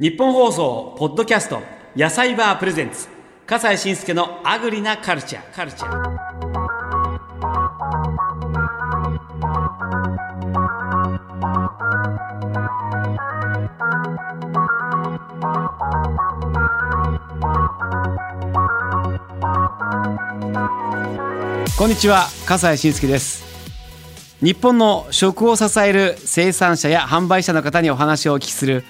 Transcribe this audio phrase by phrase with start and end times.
[0.00, 1.60] 日本放送ポッドキャスト
[1.96, 3.08] 野菜バープレゼンツ。
[3.44, 6.18] 笠西慎介のアグリなカルチャーカルチャー
[21.76, 23.44] こんにちは笠西慎介です。
[24.40, 28.84] 日本の食を支える生産者や販売者の方にお話をお聞きする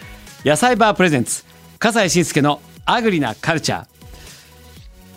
[0.45, 1.45] 野菜バープレゼンツ
[1.79, 3.87] 笠西慎介のアグリなカルチャー。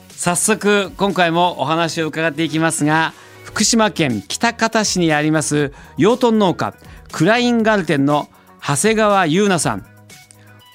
[0.10, 6.76] 早速今回もお話を伺っていきますが福島県喜多方市にあります養豚農家
[7.12, 8.30] クラインガルテンの
[8.66, 9.86] 長谷川優奈さん。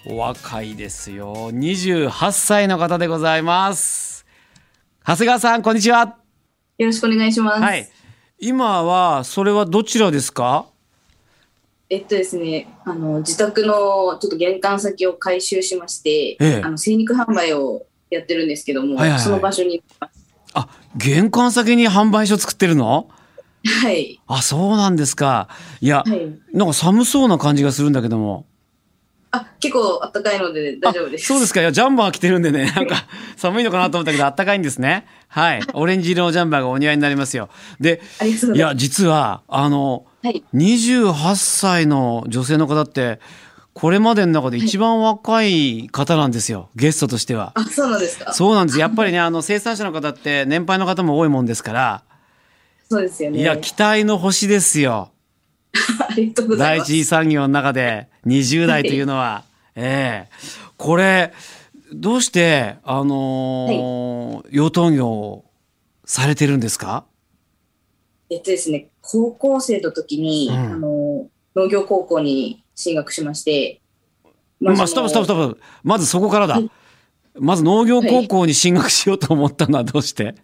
[0.08, 1.50] お若いですよ。
[1.52, 4.26] 28歳の方でございます。
[5.06, 6.16] 長谷川さんこんにちは。
[6.78, 7.60] よろしくお願いします。
[7.62, 7.88] はい。
[8.38, 10.66] 今はそれはどちらですか？
[11.88, 16.62] えっとですね、あの自宅のちょっと玄関先を改修しまして、ええ。
[16.64, 19.20] あの精肉販売をやってるんですけども、はいはいはい。
[19.20, 19.82] その場所に
[20.52, 23.08] あ玄関先に販売所作ってるの？
[23.82, 24.20] はい。
[24.26, 25.48] あそうなんですか。
[25.80, 26.26] いや、はい。
[26.52, 28.46] なんか寒そうな感じがするんだけども。
[28.48, 28.55] あ
[29.66, 31.26] 結構暖かいので大丈夫です。
[31.26, 37.48] そうですかいやジャンバー着てるんでね なんか寒いのかなと思ったけどあったかいんですねはいオレンジ色のジャンバーがお似合いになりますよ
[37.80, 38.00] で
[38.54, 40.26] いや実はあのす。
[40.26, 40.44] はい。
[40.54, 43.20] 28歳の女性の方って
[43.72, 47.52] これまでの中で一番若い方なんですよゲストとしては。
[47.54, 48.32] あそうなんですか。
[48.32, 52.02] そうなんですやっぱりねあの生産者の方って年配の方も多いもんですから
[52.88, 53.40] そうですよね。
[53.40, 55.10] いや期待の星ですよ
[56.08, 56.92] ありがとうござい第ます。
[56.92, 59.44] 一次産業の中で20代というのは、
[59.76, 60.30] ええ。
[60.76, 61.32] これ
[61.92, 65.44] どうしてあのー養豚業を
[66.04, 67.04] されてるんですか？
[68.30, 70.56] えっとですね、高校生の時に、うん。
[70.56, 73.80] あの農業高校に進学しまして、
[74.60, 75.60] まあ、そのストップストップストップ。
[75.84, 76.70] まずそこからだ、はい。
[77.34, 80.34] まず農業高校に進学しようと思ったのはどうして、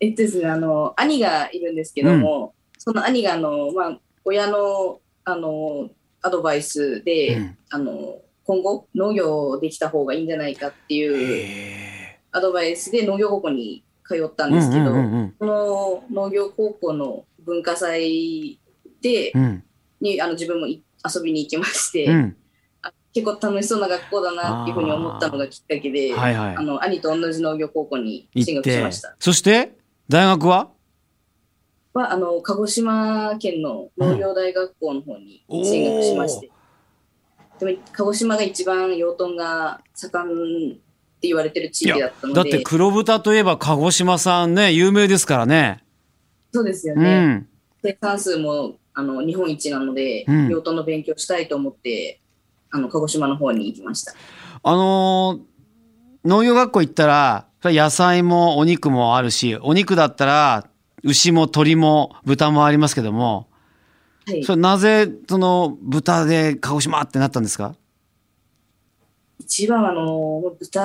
[0.00, 5.90] えっとですね、あの、兄がいるんですけども、その兄が、あの、まあ、親の、あの、
[6.22, 7.58] アドバイスで、うん。
[7.70, 18.58] あの、今後、農業できた方がいいんじゃないかっていうへアドバイスで農業高校に通ったえんですけど、うんうんうんその農業高校の文化祭
[19.02, 19.64] で、うん。
[20.00, 20.82] に、あの、自分もい
[21.14, 22.36] 遊びに行きまして、うん。
[22.82, 26.56] あ結構楽しそうな学校だなっていうふうに思ったのがきっかけで、はいはい。
[26.56, 29.14] あの、兄と同じ農業高校に進学しました。
[29.18, 29.76] そして
[30.08, 30.70] 大学は？
[31.94, 36.50] はあの鹿児島県の農業大学校の方に進学しまして、
[37.58, 40.74] でも鹿児島が一番養豚が盛んっ
[41.20, 42.50] て言われてる地域だったので。
[42.50, 45.82] だって黒豚といえば鹿児島さんね有名ですからね。
[46.52, 47.48] そうですようね、ん。
[47.82, 50.48] 生産数もあの日本一なので、うん。
[50.48, 52.20] 養豚の勉強したいと思って
[52.70, 54.14] あの鹿児島の方に行きました。
[54.62, 55.48] あのー
[56.24, 60.68] 農業学校行ったら野菜もお肉もあるしお肉だったら
[61.02, 63.48] 牛も鶏も豚もありますけども
[64.26, 64.44] はい。
[64.44, 67.74] それなぜその豚で鹿児島ってなったんですか？
[69.40, 70.80] 一番あの豚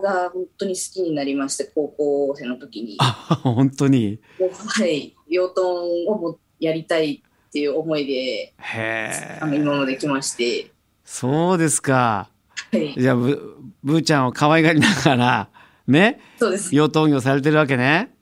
[0.00, 2.96] が本当に好きになりまして高校生の時に。
[2.98, 4.18] あ本当に？
[4.40, 5.14] はい。
[5.28, 5.62] 養豚
[6.08, 10.72] をもやりたいっていう思いでへあのえ今まで来まして。
[11.04, 12.30] そうですか。
[12.72, 12.94] はい。
[12.98, 15.48] じゃあぶぶーちゃんを可愛がりながら
[15.86, 16.74] ねそうです。
[16.74, 18.12] 養豚業されてるわけね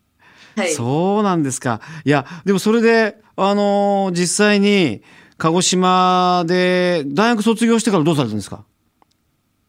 [0.57, 1.81] はいそうなんですか。
[2.05, 5.03] いや、でもそれで、あのー実際に、
[5.39, 8.65] 鹿児島で、大学卒業してからどうされたんですか？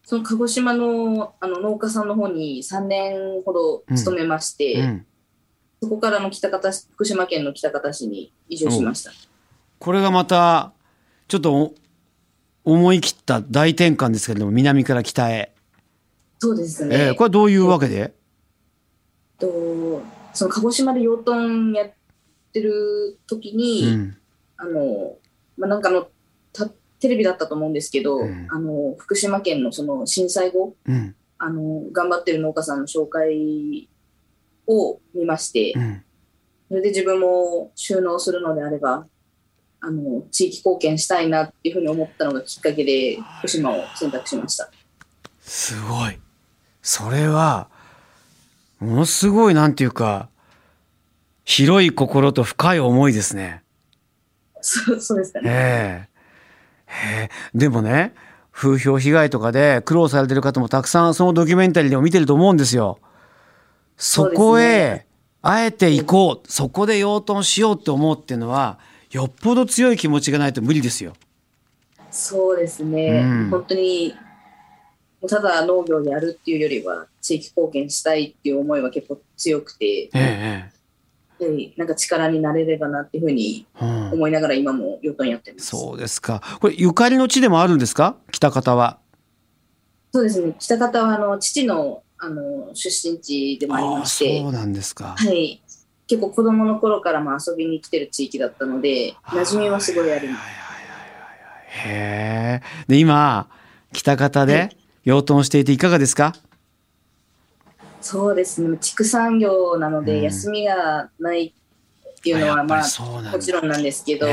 [0.06, 5.06] その鹿児島のあの農家さんの方に3年ほど勤めまして、うん。
[5.84, 9.12] そこからの北方市福島県の北方市に移住しました。
[9.80, 10.72] これがまた、
[11.28, 11.76] ちょっとお
[12.64, 15.54] 思い切った大転換ですけれども、南から北へ。
[16.40, 16.96] そうですね。
[16.98, 18.14] えーこれはどういうわけで？
[19.38, 20.02] と
[20.38, 21.92] その鹿児島で養豚やっ
[22.54, 24.18] てる時に、うん。
[24.58, 25.18] あの、
[25.58, 26.08] まあ、なんかあの
[26.54, 26.68] た
[27.00, 31.16] テレビだったと思うんですけど、うんあの福島県のその震災後うん。
[31.40, 33.90] あの頑張ってる農家さんの紹介
[34.68, 36.04] を見まして、うん。
[36.70, 39.08] それで自分も収納するのであれば、
[39.80, 44.70] あの、地域貢献したいなっていうふうに思ったのがきっかけで、福島を選択しました。
[45.40, 46.20] すごい。
[46.82, 47.70] それは、
[48.80, 50.30] ものすごい、なんていうか、
[51.48, 53.64] 広い心と深い思いですね。
[54.62, 55.50] そう そうですかね。
[55.50, 56.08] え
[56.90, 58.14] えでもね
[58.52, 63.00] 風評被害とかで苦労されてる方もたくさんそのドキュメンタリーでも見てると思うんですよ。
[63.98, 65.06] そこへ
[65.42, 68.80] あえて行こうそこで養豚しようって思うっていうのは
[69.12, 71.14] よっぽど強い気持ちがないと無理ですよ。
[72.12, 74.16] そうですね、うん本当に
[75.28, 80.72] ただ農業をやるっていうよりは地域貢献したいっていう思いは結構強くて、ええ
[81.40, 85.68] でなんか力になれればなっていうふうに思いながら今も養豚やってます。
[85.68, 86.42] そうですか。
[86.60, 88.16] これゆかりの地でもあるんですか？
[88.32, 88.98] 北方は。
[90.12, 90.56] そうですね。
[90.58, 95.16] 北方はあの父のあの出身地でもありまして、そうなんですか。
[95.16, 95.62] はい。
[96.08, 100.42] 結構子供の頃からも遊びに来てる地域だったので、馴染みはすごいあります。
[101.86, 102.62] へえ。
[102.88, 103.48] で今
[103.92, 104.76] 北方はで
[105.08, 106.36] 養豚していていかがですか？
[108.02, 108.78] そうですね。
[108.82, 110.24] 畜産業なので、うん。
[110.24, 114.28] 休みがないっていうのは、まあ、もちろんなんですけど、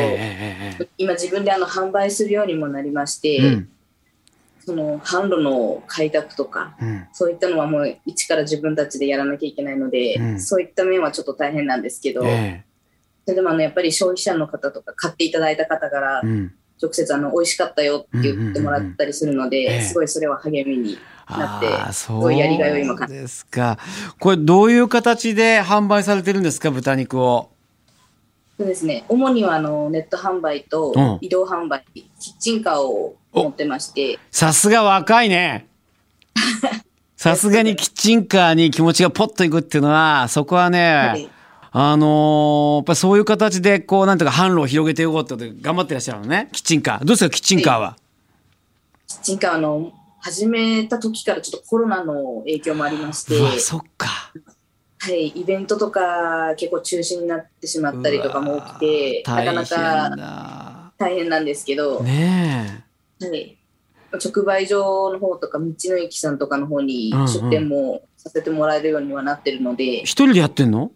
[0.98, 3.62] 今自分であの販売するようにもなりまして、
[4.66, 7.06] その販路の開拓とか、うん。
[7.12, 10.40] そういったのはもう一から自分たちでやらなきゃいけないので、うん。
[10.40, 12.64] そういった面はちょっと大変なんですけど、え
[13.24, 16.22] それでもあのやっぱり消費者の方とか買っていただいた方から。
[16.82, 19.82] 直接あの美味しかったよって言ってもらったりするので、うんうんうんうん。
[19.82, 19.88] ええ。
[19.88, 20.98] すごいそれは励みに
[21.28, 23.78] なってああそうごいやりがいを今感じですか。
[24.18, 27.50] これどういう形で販売されてるんですか豚肉を？
[28.58, 29.04] そうですね。
[29.08, 31.18] 主にはあのネット販売とうん。
[31.20, 34.18] 移動販売、キッチンカーを持ってまして。
[34.30, 35.66] さすが若いね。
[37.16, 41.30] さすがにキッチンカーに気持ちがポッといくっていうのは、そこはね、はい
[41.76, 46.48] あのーやっぱりそういう形で、こう、なんていうか、販路を広げていこうってことで頑張ってらっしゃるのね。
[46.52, 46.98] キッチンカー。
[47.00, 47.96] どうですか、キッチンカーは？
[49.08, 54.06] キッチンカーの始めた時からちょっとコロナの影響もありまして、そっか。
[55.00, 62.84] はい、イベントとか結構中止になってしまったりとかも起きてなかなか大変なんですけど、ね
[63.20, 63.58] はい、
[64.12, 69.96] 直売所の方とか道の駅さんとかの方にうんうん出店もさせてもらえるようにはなってるので、え。
[70.04, 70.90] 一人でやってんの？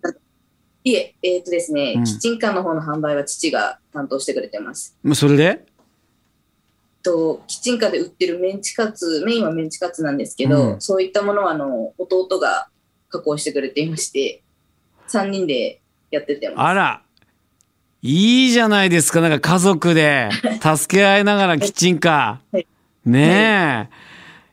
[0.89, 4.97] いえ、えーとですね、うんキッチンカーの方の販売は父が担当してくれてます。
[5.03, 5.65] まあそれで？
[7.03, 12.69] とキッチンカーで売ってるメンチカツ、メインはメンチカツなんですけど、うんそういったものはあの弟が
[13.09, 14.43] 加工してくれていまして、
[15.09, 15.81] 3人で
[16.11, 16.61] やっててます。
[16.61, 17.03] あら。
[18.01, 19.21] いいじゃないですか。
[19.21, 20.29] なんか家族で
[20.63, 22.67] 助け合いながらキッチンカーはい。
[23.05, 23.89] ね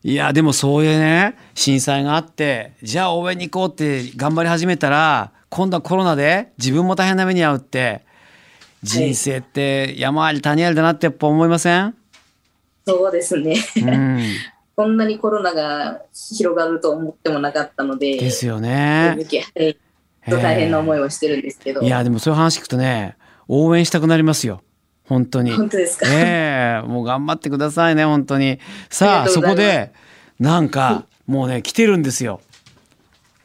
[0.03, 0.09] え。
[0.09, 8.02] いや、でもそういうね、震災があって、じゃあ応援に行こうって頑張り始めたら、今度はコロナで自分も大変な目に遭うって、
[8.84, 11.96] 人生って山あり谷ありだなってやっぱ思いません？
[12.86, 13.56] そうですね。
[13.78, 14.22] うん。
[14.75, 19.18] こんなにコロナが広がると思ってもなかったので、ですよね。
[20.28, 23.16] 大変な思いをしてるんですけど、いや、でもそういう話聞くとね、
[23.48, 24.62] 応援したくなりますよ。
[25.07, 25.52] 本当に。
[25.52, 26.06] 本当ですか？
[26.10, 28.60] ええもう頑張ってくださいね、本当に。
[28.90, 29.94] さあ、そうこで、
[30.38, 32.42] なんか、もうね、来てるんですよ。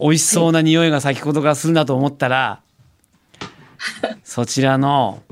[0.01, 2.63] 美味しそうな匂いが先ほどからするなと思ったら、
[4.25, 5.23] そちらの、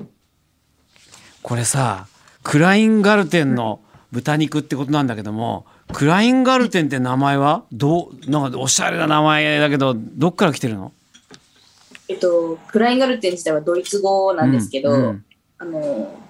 [1.43, 2.07] これさ、
[2.43, 3.81] クラインガルテンの
[4.13, 10.93] 豚肉ってことなんだけども、クラインガルテンって名前はどう、なんかおしゃれな名前だけど、どっから来てるの？
[12.09, 15.25] えっと、クラインガルテン自体はドイツ語なんですけど、うんうん。
[15.59, 16.21] あの、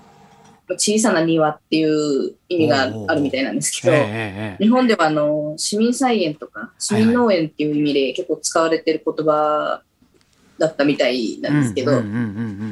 [0.74, 3.96] 小さな庭っていう意味があるみたいなんですけど、
[4.58, 9.82] 日本ではあの市民菜園とか市民農園っていう意味で結構使われてる言葉
[10.58, 12.02] だったみたいなんですけど、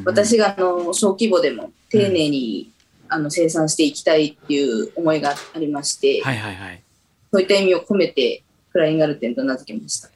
[0.05, 2.71] 私があの小規模でも丁寧に、
[3.09, 6.23] あの生産していきたいっていう思いがありまして。
[7.33, 8.43] そういった意味を込めて
[8.73, 10.09] クラインガルテンと名付けました。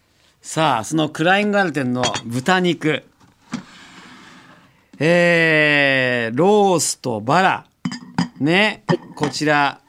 [0.43, 3.03] さあ、そのクラインガルテンの豚肉。
[4.99, 7.67] えー、ロースとバラ。
[8.41, 9.81] ね、こちら、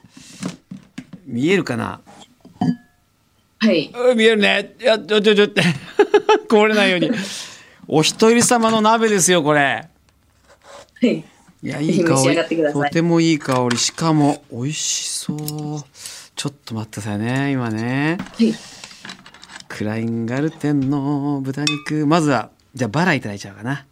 [1.26, 2.00] 見えるかな？
[3.58, 3.90] はい。
[3.94, 4.74] うん見えるね。
[4.80, 5.62] いや、ちょちょちょって。
[6.48, 7.10] こぼれないように。
[7.88, 9.60] お一人様の鍋ですよ、これ。
[9.60, 9.88] は
[11.02, 11.16] い。
[11.16, 11.24] い
[11.62, 12.72] や、いい香り。
[12.72, 13.78] とてもいい香り。
[13.78, 15.38] しかも、美味しそう。
[16.34, 18.18] ちょっと待ってくださいね、今ね。
[18.20, 18.54] はい。
[19.68, 23.86] クラインガルテンの豚肉まずはじゃあバラいただいちゃうかな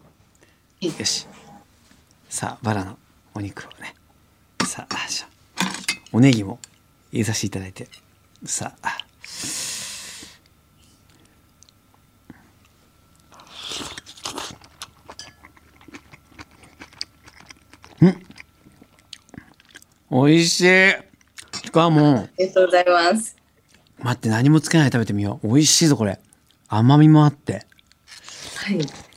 [0.82, 1.26] いよし
[2.28, 2.98] さあバラの
[3.32, 3.94] お肉をね
[4.70, 4.96] さあ
[6.12, 6.60] おネギも
[7.10, 7.88] 入れさせていただいて。
[8.44, 8.98] さあ。
[18.00, 18.22] うん。
[20.28, 20.92] 美味しい。
[21.64, 22.20] しかも。
[22.20, 23.36] ありがとうございます。
[23.98, 25.48] 待って何もつけないで食べてみよう。
[25.48, 26.20] 美味しいぞこれ。
[26.68, 27.66] 甘みもあって。
[28.54, 29.09] はい。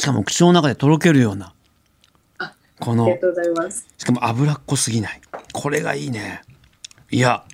[0.00, 1.52] しかも口の中でとろけるような
[2.38, 3.86] あこのありがとうございます。
[3.98, 5.20] しかも脂っこすぎない
[5.52, 6.40] これがいいね
[7.10, 7.44] いや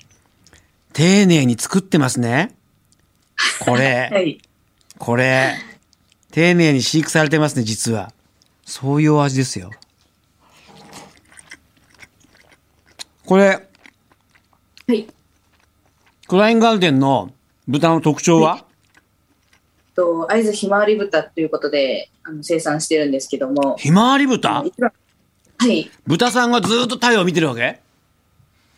[0.93, 2.55] 丁寧に作ってますね
[3.61, 4.41] これ、 はい。
[4.97, 5.57] これ
[6.31, 8.13] 丁寧に飼育されてますね実は
[8.65, 9.71] そういうお味ですよ。
[13.25, 13.67] これ、
[14.87, 15.09] はい。
[16.29, 17.33] クラインガルデンの
[17.67, 18.66] 豚の特徴は、
[19.97, 23.77] と、会津ひまわり豚ということで、あの生産してるんですけども。
[23.79, 24.63] ひまわり豚？
[25.59, 25.91] はい。
[26.07, 27.81] 豚さんがずーっと太陽を見てるわけ？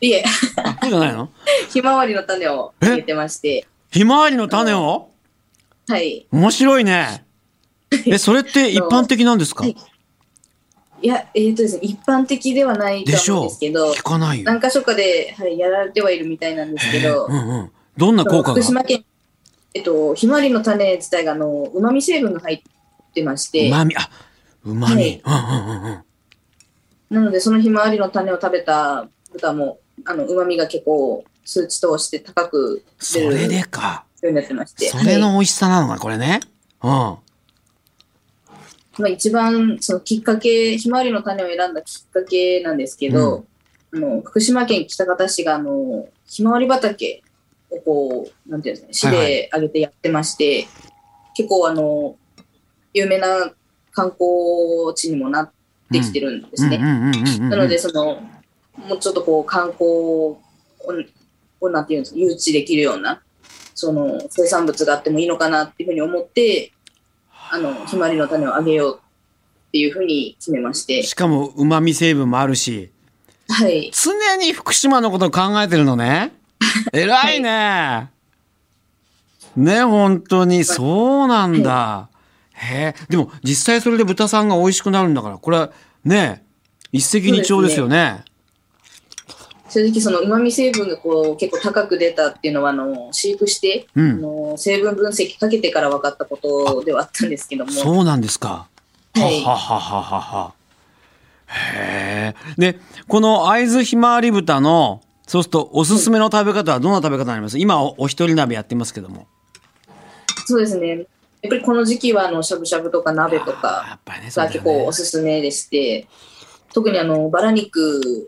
[0.01, 0.23] いえ、
[0.55, 1.29] あ、そうじゃないの？
[1.69, 3.67] ひまわりの種を入れてまして。
[3.91, 5.09] ひまわりの種を？
[5.87, 6.25] はい。
[6.31, 7.25] 面白いね。
[8.05, 9.63] え、それって一般的なんですか？
[9.63, 9.75] はい
[11.01, 14.43] いや、えっ、とですね、一般的ではないとでしょう思うんですけど、聞かないよ。
[14.43, 17.71] 何箇所かで、はい、やられてはいるみたいなんですけど、うんうん。
[17.95, 18.55] どんな効果が？
[18.55, 19.05] 福島県、
[19.73, 24.09] えっと、ひまわりの種自体が、あの、うまみ成分が入ってまして、うまみ、あ、
[24.65, 24.95] うまみ。
[24.95, 26.03] はいうんうんうんうん。
[27.09, 34.05] なので、そのひまわりの種を食べた豚も、あの、うまみが結構、数値として高くそれ出るよでか。
[34.21, 36.39] うになってまして、それはいの美味しさなのか、これね。
[36.83, 36.89] うん。
[36.89, 37.19] ま
[39.05, 43.45] あ、一番、そのきっかけ、ひまわりの種を選んだきっかけなんですけど、
[43.93, 47.28] あの、福島県喜多方市が、あの、ひまわり畑を
[47.85, 50.67] こう、なんていうんですかね、市はいはいで挙げてやってまして、
[51.35, 52.15] 結構、あの、
[52.93, 53.51] 有名な
[53.91, 54.19] 観光
[54.95, 55.51] 地にもなっ
[55.91, 56.77] てきてるんですね。
[56.77, 58.21] なので、その、
[58.77, 60.41] もうちょっとこう、観光を、
[61.61, 63.21] をなんていうんですか、誘致できるような、
[63.75, 66.71] その、生産物があってもいいのかなっていうふうに思って、
[67.51, 68.99] あの、ひまわりの種をあげよう
[69.69, 72.91] っていうふうに決めまして、しかも、旨味成分もあるし、
[73.49, 73.91] はい。
[73.93, 76.31] 常に福島のことを考えてるのね。
[76.93, 78.09] 偉いね。
[79.55, 82.09] ね、本当に、そうなんだ。
[82.53, 82.95] へえ。
[83.09, 85.71] でも、実際それで豚さんが美味しくなるんだから、これは、
[86.03, 86.43] ね、
[86.91, 88.23] 一石二鳥ですよね。
[89.69, 98.67] 正直その旨味成分がこう結構高く出たっていうのはあの飼育して、うんあの成分分析かけてから分かったことではあったんですけども、そうなんですか。
[99.13, 100.53] はいははははは。
[101.47, 102.51] へえ。
[102.57, 107.59] で、この会津ひまわり豚の、そうするとおすすめの食べ方はどんな食べ方になります？
[107.59, 109.27] 今おお一人鍋やってますけども。
[110.47, 110.87] そうですね。
[110.87, 111.05] やっ
[111.49, 113.99] ぱりこの時期はあのしゃぶしゃぶとか鍋とか
[114.35, 116.07] が結構おすすめでして、
[116.73, 118.27] 特にあのバラ肉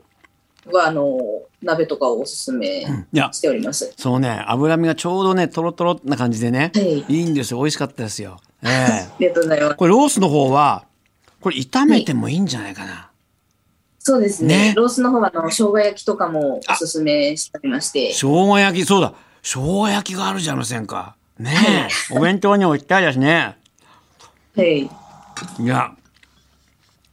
[0.72, 1.20] はあの
[1.63, 2.86] 鍋とかをおすすめ
[3.31, 3.91] しております。
[3.98, 7.00] そうね、脂身がちょうどね、とろとろな感じでね、はい。
[7.10, 7.58] いいんですよ。
[7.58, 8.39] 美味しかったですよ。
[8.63, 8.70] ええ
[9.10, 9.75] ありがとうございます。
[9.75, 10.86] これロースの方は、
[11.41, 13.11] これ炒めてもいいんじゃないかな。
[14.03, 14.70] そうですね。
[14.70, 19.13] ねロースの方はあの生姜焼きとかもおすすめしておりまして、生姜焼き、そうだ。
[19.43, 21.15] 生姜焼きがあるじゃありませんか。
[21.38, 21.51] ね
[22.12, 22.15] え。
[22.15, 23.58] お弁当に置きたいですね。
[24.55, 24.81] はい。
[24.84, 24.89] い
[25.67, 25.91] や、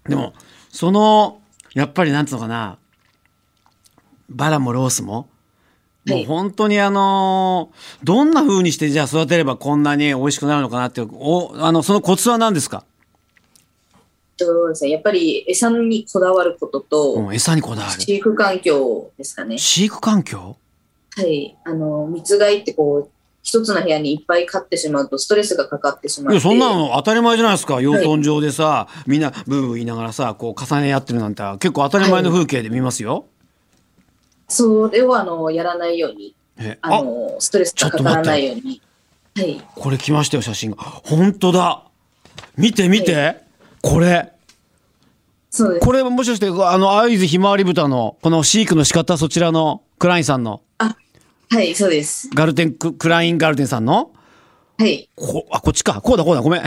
[0.08, 0.32] でも、
[0.70, 1.40] その、
[1.74, 2.78] やっぱりなんつうのかな、
[4.30, 5.28] バラもロースも、も
[6.08, 12.84] うはい本当にあのーどんな風にしてじゃあ育てればこんなに美味しくなるのかなっていう、お、あの、そのコツは何ですか？
[14.38, 14.90] そうですね。
[14.90, 18.00] やっぱり餌にこだわることと、うん、餌にこだわる。
[18.00, 19.58] 飼育環境ですかね。
[19.58, 20.56] 飼育環境？
[21.16, 21.56] はい。
[21.64, 23.10] あの、密飼いってこう、
[23.42, 26.34] 一つの部屋にいっぱい飼ってしまうとストレスがかかってしまって。
[26.34, 27.80] いや、そんなの当たり前じゃないですか。
[27.80, 33.24] 養豚場でさ、みんなブーブー言いながらさ、こう重ねやってるなんて結構当たり前の風景で見ますよ。
[34.48, 38.82] それをあの、やらないように、えああ、の、ストレスがかからないように。
[39.34, 39.62] はい。
[39.74, 40.76] これ来ましたよ、写真が。
[40.76, 41.84] 本当だ。
[42.56, 43.47] 見て見て。
[43.82, 44.32] これ。
[45.50, 45.86] そうです。
[45.86, 50.62] これもしかして、あの、会津ひまわり豚の、この飼育の仕方、そちらのクラインさんの、
[51.50, 52.28] はい、そうです。
[52.34, 54.12] ガルテンク、クラインガルテンさんの、
[54.76, 55.08] はい。
[55.16, 56.00] こ、あ、こっちか。
[56.02, 56.62] こうだ、こうだ、ごめん。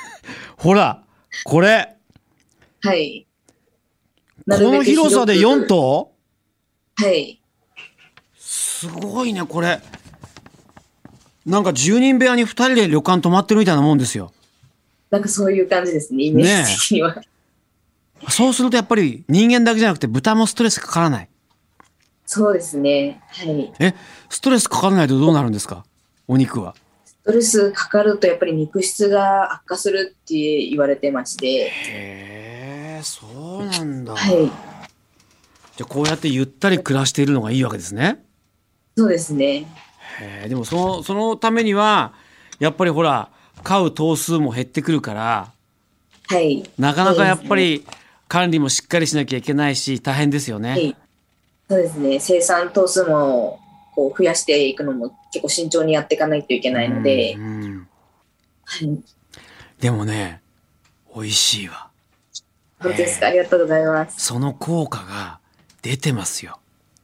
[0.56, 1.02] ほら、
[1.44, 1.94] これ、
[2.82, 3.26] はい。
[4.50, 6.12] この広さで4頭？
[6.96, 7.40] はい。
[8.38, 9.80] すごいね、これ。
[11.46, 14.32] なんか10人部屋に2人で旅館泊まってるみたいなもんですよ。
[15.14, 17.22] なんかそういう感じですね、イメージ的には。
[18.28, 21.28] そうするとやっぱり人間だけじゃなくて豚もストレスかからない。
[22.26, 23.22] そうですね。
[23.28, 23.72] はい。
[23.78, 23.94] え、
[24.28, 25.84] ストレスかからないとどうなるんですか？
[26.26, 26.74] お肉は。
[27.04, 31.46] ストレスかかるとやっぱり肉質が悪化するって言われてまして。
[31.46, 31.70] へ
[32.98, 33.24] え、そ
[33.60, 34.16] うなんだ。
[34.16, 34.46] はい。
[34.46, 34.50] じゃ
[35.82, 38.24] あこうやってゆったり暮らしているのがいいわけですね。
[38.96, 39.68] そうですね。
[40.18, 42.14] へえ、でもその、そのためには、
[42.58, 43.30] やっぱりほら、
[43.62, 45.52] 飼う頭数も減ってくるから、
[46.26, 46.68] はい。
[46.78, 47.86] なかなかやっぱり
[48.28, 50.70] 管理もしっかりしなきゃいけないし、大変ですよね。
[50.70, 50.96] はい。
[51.68, 52.20] そうですね。
[52.20, 53.58] 生産頭数も
[53.94, 57.88] こう増やしていくのも結構慎重にやっていかないといけないのでう、ん
[58.64, 58.98] はい。
[59.80, 60.40] でもね、
[61.14, 61.90] 美味しいわ。
[62.80, 63.28] 本当ですか？
[63.28, 64.26] ありがとうございます。
[64.26, 65.38] その効果が
[65.80, 66.58] 出てますよ。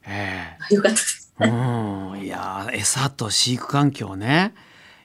[0.07, 1.33] えよかったです。
[1.41, 2.21] えうん。
[2.21, 4.53] いやー餌と飼育環境ね。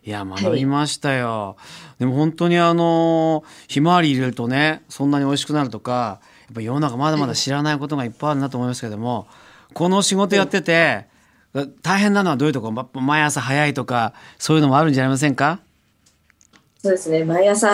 [0.06, 1.58] いや学びましたよ、
[1.98, 9.26] でも本当にあのひまわり入れるとねそんなに美味しくなるとかやっぱ世の中まだまだ知らないことがいっぱいあるなと思いますけども
[9.74, 11.08] この仕事やってて
[11.82, 12.72] 大変なのはどういうとこ？
[12.72, 15.60] ろ毎朝早いとかそういうのもあるんじゃありませんか？
[16.84, 17.24] そうですね。
[17.24, 17.68] 毎朝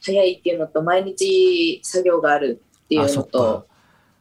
[0.00, 3.66] 早いっていうのと毎日作業があるっていうのと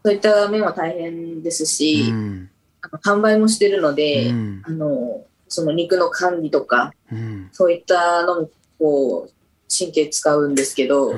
[0.03, 2.49] そういった面は大変ですし、うん、
[2.81, 8.49] あの販売もしてるので、うん、あのその肉の管理とか、うん、そういったのも
[8.79, 9.31] こう
[9.77, 11.13] 神経使うんですけど、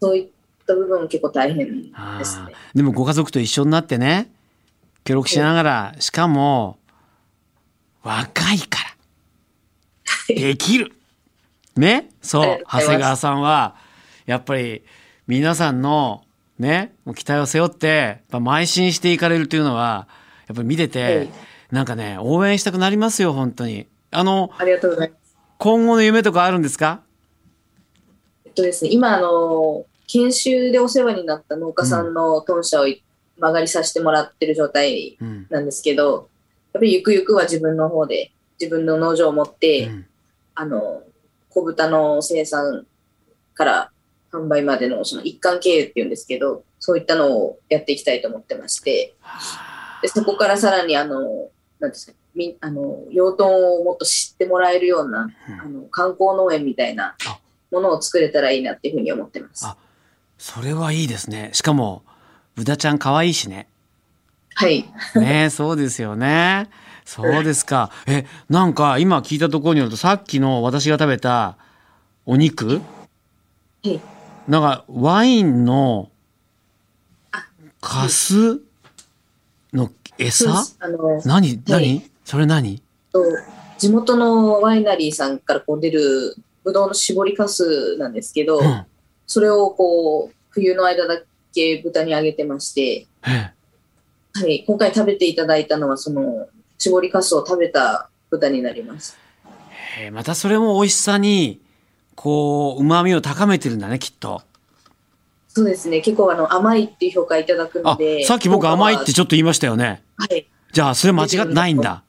[0.00, 0.28] そういっ
[0.66, 2.52] た部分も結構大変ですね。
[2.74, 4.30] でもご家族と一緒になってね
[5.04, 6.78] 協力しながら、しかも
[8.02, 8.78] 若いか
[10.28, 10.92] らできる。
[11.76, 12.08] ね？
[12.22, 12.62] そう。
[12.70, 13.76] 長谷川さんは
[14.24, 14.82] やっぱり
[15.26, 16.24] 皆さんの
[16.58, 16.94] ね？
[17.14, 20.08] 期待を背負ってやっぱ邁進していかれるというのは
[20.48, 21.28] やっぱり見てて、
[21.70, 23.86] なんかね応援したくなりますよ本当に。
[24.10, 25.36] あのありがとうございます。
[25.58, 27.02] 今後の夢とかあるんですか？
[28.44, 35.18] えっとですね今あの研修でお世話になった農家さんの豚舎を曲がりさせてもらってる状態
[35.50, 36.28] なんですけど、うん、やっ
[36.74, 38.30] ぱりゆくゆくは自分の方で
[38.60, 40.06] 自分の農場を持って、うん、
[40.54, 41.02] あの
[41.50, 42.86] 小豚の生産
[43.54, 43.90] から
[44.32, 49.14] 販売までのその一貫経営っていうんですけどそういったのをやっていきたいと思ってまして。
[50.02, 51.48] でそこからさらにあの
[51.80, 57.16] なんですかみあの養豚をもっと知ってもらえるような、うん、あの観光農園みたいな
[57.70, 59.66] ものを作れたらいいなっていうふうに思ってます。
[60.38, 61.50] それはいいですね。
[61.54, 62.02] しかも
[62.54, 63.68] 豚ちゃん可愛いしね。
[64.54, 64.84] はい。
[65.14, 66.68] ねそうですよね。
[67.04, 67.90] そうですか。
[68.06, 71.56] え、なんか今聞いたところによると、さっきの私が食べた
[72.26, 74.00] お肉、はい、
[74.48, 76.10] なんかワインの
[80.24, 82.82] カスの餌何何、はい、それ何？
[83.78, 88.86] 地元のワイナリーさんからこう出るブドウの搾りかすなんですけど、うん、
[89.26, 91.20] それをこう冬の間だ
[91.54, 93.52] 系豚にあげてまして、は
[94.46, 96.48] い、今回食べていただいたのはその
[96.78, 99.18] 搾りかすを食べた豚になります。
[100.12, 101.60] またそれも美味しさに
[102.14, 104.42] こう旨味を高めてるんだねきっと。
[105.48, 106.00] そうですね。
[106.00, 110.02] 結構あの甘いっていう評価いただくのでさっき僕甘いってちょっと言いましたよね。
[110.28, 110.46] はい。
[110.72, 112.02] じゃあそれ間違ってないんだ。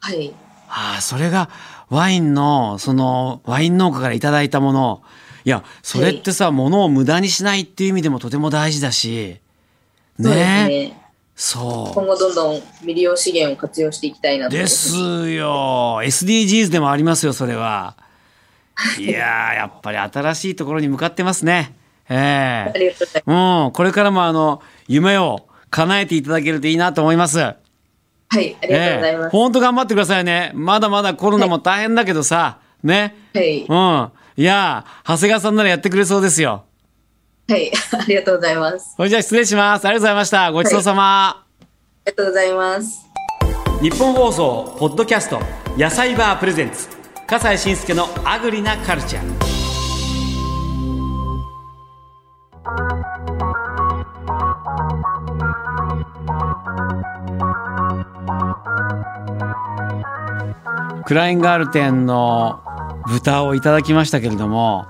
[0.00, 0.32] はい。
[0.68, 1.48] ああそれが
[1.88, 5.02] ワインのそのワイン農家からいただいたもの。
[5.44, 9.40] いやそれってさ、はい、物を無駄にしないっていう意味でもとても大事だし。
[10.18, 11.04] ね。
[11.34, 14.96] そう今後どんどん未利用資源を活用していきたいなです
[15.30, 16.00] よ。
[16.02, 17.96] SDGs でもありますよそれは。
[18.98, 19.06] い。
[19.06, 21.76] ややっぱり新しいところに向かってますね。
[22.10, 22.94] ええ。
[23.26, 27.38] ー、うん、これからもあの夢を叶えていただけるといいなと思います。
[27.38, 27.54] は
[28.40, 29.30] い、ありがとうございます。
[29.30, 30.52] 本、当、頑張ってくださいね。
[30.54, 33.16] まだまだコロナも大変だけどさ、はい、ね。
[33.34, 33.66] はい。
[33.68, 34.18] うん。
[34.38, 36.64] いや長谷川さんならやってくれそうですよ。
[37.48, 38.94] はい、 ありがとうございます。
[38.96, 39.84] それじゃあ失礼します。
[39.84, 40.52] ありがとうございました。
[40.52, 41.70] ごちそうさま、はい、
[42.06, 43.04] ありがとうございます。
[43.82, 45.40] 日本放送ポッドキャスト
[45.76, 46.88] 野菜バープレゼンツ
[47.26, 49.47] 笠西慎介のアグリなカルチャー。
[61.08, 62.62] クラインガール店の
[63.06, 64.84] 豚をいただきましたけれども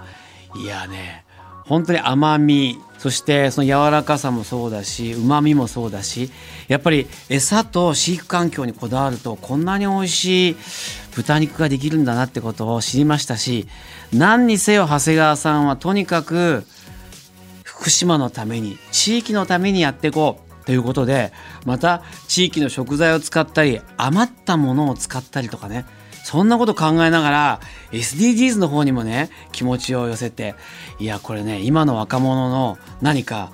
[0.57, 1.25] いやね
[1.65, 6.33] 本当に甘みそしてその柔らかさもそうだしうまみもそうだし
[6.67, 10.57] やっぱり餌と飼育環境にこだわるとこんなに美味しい
[11.15, 13.69] 豚肉ができるんだなってことを知りましたし
[14.13, 16.65] 何にせよ長谷川さんはとにかく
[17.63, 21.33] 福島のために地域のためにやっていこうということで
[21.65, 25.87] また地域の食材を使ったり余ったものを使ったりとかね
[26.29, 27.61] そんなこと考えながら
[27.91, 30.57] SDGs の方にもね気持ちを寄せて
[30.99, 33.51] いやこれね今の若者の何か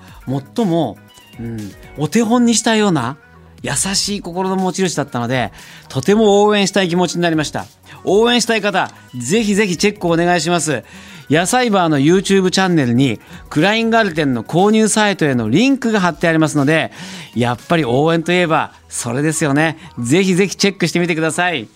[0.57, 0.99] 最も、
[1.39, 1.59] うん、
[1.99, 3.17] お手本にしたような
[3.63, 5.53] 優しい心の持ち主だったので
[5.89, 7.67] とても応援したい気持ちになりました。
[8.03, 10.83] 応援したい方ぜひぜひチェックお願いします。
[11.31, 16.91] 野菜バーの YouTube チャンネルにクラインガルテンの購入サイトへのリンクが貼ってありますので
[17.37, 19.79] やっぱり応援といえばそれですよね。
[20.01, 21.69] ぜひぜひチェックしてみてください。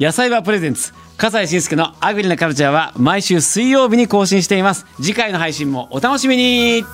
[0.00, 0.92] 野菜はプレゼンツ。
[1.16, 4.86] 笠西慎介のアグリなカルチャーは毎週水曜日に更新しています。
[4.96, 6.84] 次回の配信もお楽しみに。